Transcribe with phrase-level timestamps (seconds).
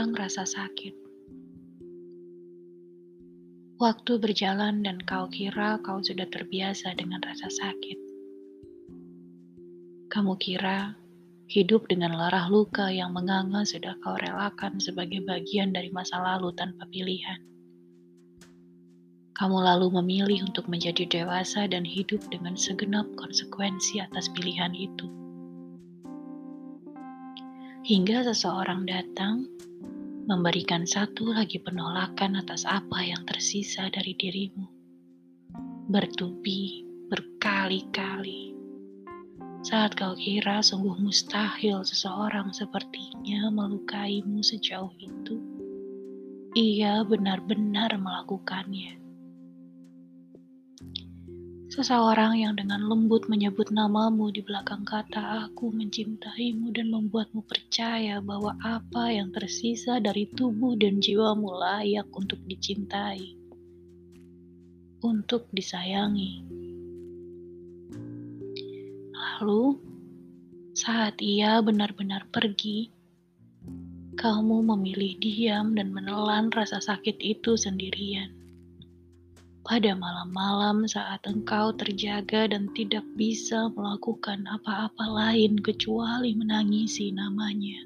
[0.00, 0.96] tentang rasa sakit.
[3.76, 8.00] Waktu berjalan dan kau kira kau sudah terbiasa dengan rasa sakit.
[10.08, 10.96] Kamu kira
[11.52, 16.88] hidup dengan larah luka yang menganga sudah kau relakan sebagai bagian dari masa lalu tanpa
[16.88, 17.44] pilihan.
[19.36, 25.29] Kamu lalu memilih untuk menjadi dewasa dan hidup dengan segenap konsekuensi atas pilihan itu.
[27.80, 29.48] Hingga seseorang datang
[30.28, 34.68] memberikan satu lagi penolakan atas apa yang tersisa dari dirimu.
[35.88, 38.52] Bertubi berkali-kali.
[39.64, 45.40] Saat kau kira sungguh mustahil seseorang sepertinya melukaimu sejauh itu,
[46.52, 49.00] ia benar-benar melakukannya.
[51.80, 58.52] Seseorang yang dengan lembut menyebut namamu di belakang kata aku mencintaimu dan membuatmu percaya bahwa
[58.60, 63.32] apa yang tersisa dari tubuh dan jiwamu layak untuk dicintai,
[65.00, 66.44] untuk disayangi.
[69.16, 69.80] Lalu,
[70.76, 72.92] saat ia benar-benar pergi,
[74.20, 78.39] kamu memilih diam dan menelan rasa sakit itu sendirian
[79.70, 87.78] pada malam-malam saat engkau terjaga dan tidak bisa melakukan apa-apa lain kecuali menangisi namanya.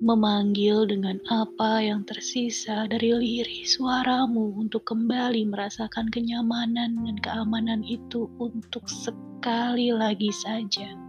[0.00, 8.24] Memanggil dengan apa yang tersisa dari lirih suaramu untuk kembali merasakan kenyamanan dan keamanan itu
[8.40, 11.05] untuk sekali lagi saja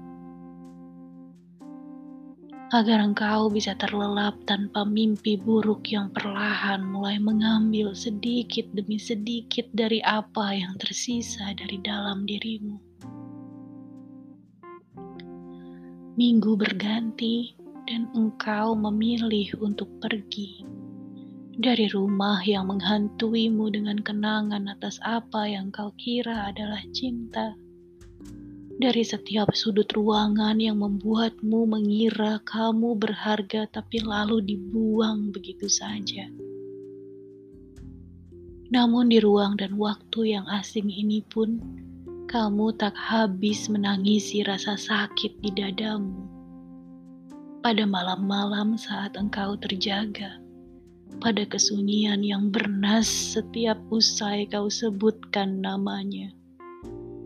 [2.75, 10.03] agar engkau bisa terlelap tanpa mimpi buruk yang perlahan mulai mengambil sedikit demi sedikit dari
[10.03, 12.75] apa yang tersisa dari dalam dirimu.
[16.17, 17.55] Minggu berganti,
[17.87, 20.67] dan engkau memilih untuk pergi
[21.57, 27.57] dari rumah yang menghantuimu dengan kenangan atas apa yang kau kira adalah cinta
[28.77, 36.29] dari setiap sudut ruangan yang membuatmu mengira kamu berharga, tapi lalu dibuang begitu saja.
[38.69, 41.57] Namun, di ruang dan waktu yang asing ini pun,
[42.29, 46.29] kamu tak habis menangisi rasa sakit di dadamu.
[47.65, 50.37] Pada malam-malam saat engkau terjaga,
[51.17, 56.29] pada kesunyian yang bernas setiap usai kau sebutkan namanya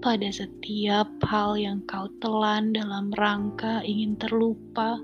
[0.01, 4.97] pada setiap hal yang kau telan dalam rangka ingin terlupa,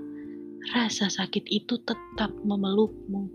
[0.74, 3.30] rasa sakit itu tetap memelukmu.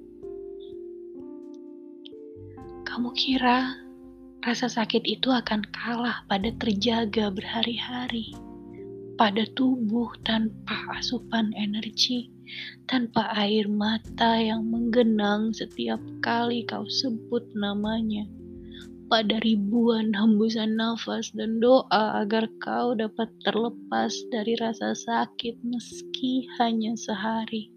[2.83, 3.79] Kamu kira
[4.43, 8.35] rasa sakit itu akan kalah pada terjaga berhari-hari,
[9.15, 12.27] pada tubuh tanpa asupan energi,
[12.91, 18.27] tanpa air mata yang menggenang setiap kali kau sebut namanya
[19.13, 26.97] pada ribuan hembusan nafas dan doa agar kau dapat terlepas dari rasa sakit meski hanya
[26.97, 27.69] sehari.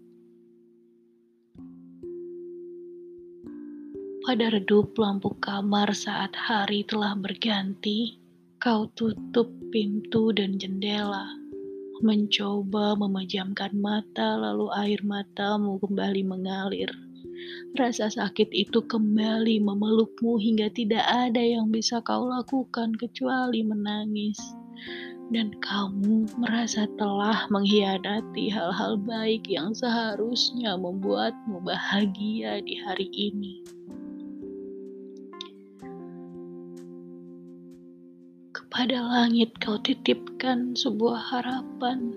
[4.25, 8.17] Pada redup lampu kamar saat hari telah berganti,
[8.57, 11.29] kau tutup pintu dan jendela,
[12.01, 17.06] mencoba memejamkan mata, lalu air matamu kembali mengalir
[17.77, 24.39] Rasa sakit itu kembali memelukmu hingga tidak ada yang bisa kau lakukan kecuali menangis.
[25.27, 33.59] Dan kamu merasa telah mengkhianati hal-hal baik yang seharusnya membuatmu bahagia di hari ini.
[38.55, 42.15] Kepada langit kau titipkan sebuah harapan.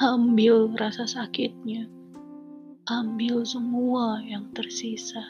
[0.00, 1.97] Ambil rasa sakitnya
[2.88, 5.20] ambil semua yang tersisa.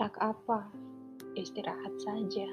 [0.00, 0.72] Tak apa,
[1.36, 2.48] istirahat saja.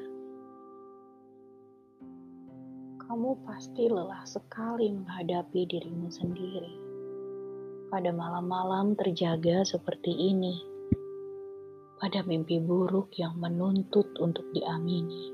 [3.00, 6.75] Kamu pasti lelah sekali menghadapi dirimu sendiri.
[7.88, 10.70] Pada malam-malam terjaga seperti ini
[12.01, 15.30] pada mimpi buruk yang menuntut untuk diamini.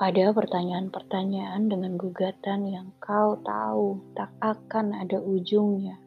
[0.00, 6.00] Pada pertanyaan-pertanyaan dengan gugatan yang kau tahu tak akan ada ujungnya,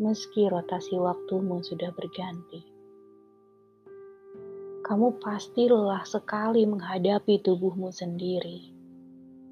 [0.00, 2.64] meski rotasi waktumu sudah berganti.
[4.80, 8.72] Kamu pasti lelah sekali menghadapi tubuhmu sendiri,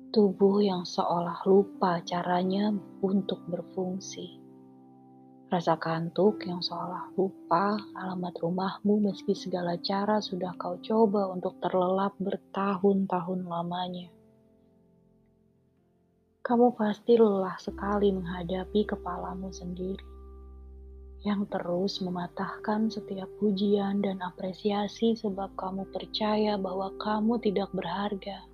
[0.08, 2.72] tubuh yang seolah lupa caranya
[3.04, 4.45] untuk berfungsi
[5.56, 12.12] Rasa kantuk yang seolah lupa alamat rumahmu meski segala cara sudah kau coba untuk terlelap
[12.20, 14.12] bertahun-tahun lamanya.
[16.44, 20.04] Kamu pasti lelah sekali menghadapi kepalamu sendiri
[21.24, 28.44] yang terus mematahkan setiap pujian dan apresiasi sebab kamu percaya bahwa kamu tidak berharga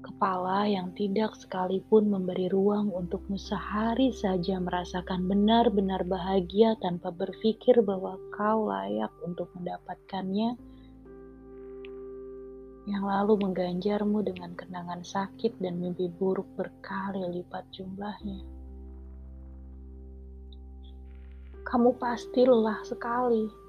[0.00, 8.16] kepala yang tidak sekalipun memberi ruang untukmu sehari saja merasakan benar-benar bahagia tanpa berpikir bahwa
[8.32, 10.56] kau layak untuk mendapatkannya,
[12.88, 18.42] yang lalu mengganjarmu dengan kenangan sakit dan mimpi buruk berkali lipat jumlahnya.
[21.62, 23.59] Kamu pasti lelah sekali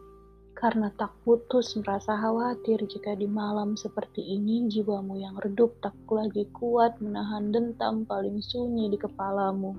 [0.62, 6.46] karena tak putus merasa khawatir jika di malam seperti ini jiwamu yang redup tak lagi
[6.54, 9.74] kuat menahan dentam paling sunyi di kepalamu.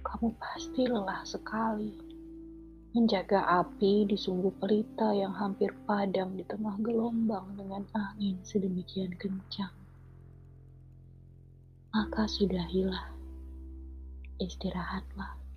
[0.00, 1.92] Kamu pasti lelah sekali
[2.96, 9.76] menjaga api di sumbu pelita yang hampir padam di tengah gelombang dengan angin sedemikian kencang.
[11.92, 13.12] Maka sudahilah,
[14.40, 15.49] istirahatlah.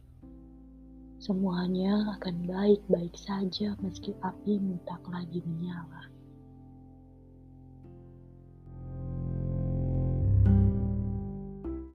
[1.24, 6.12] Semuanya akan baik-baik saja meski apimu tak lagi menyala.